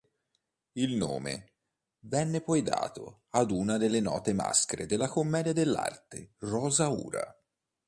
Il 0.77 0.95
nome 0.95 1.51
venne 2.05 2.41
poi 2.41 2.63
dato 2.63 3.25
ad 3.33 3.51
una 3.51 3.77
delle 3.77 3.99
note 3.99 4.33
maschere 4.33 4.87
della 4.87 5.07
commedia 5.07 5.53
dell'arte, 5.53 6.33
Rosaura. 6.39 7.39